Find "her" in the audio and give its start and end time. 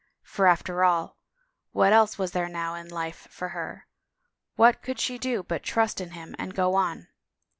3.49-3.85